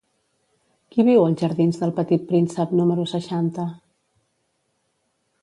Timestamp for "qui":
0.95-1.03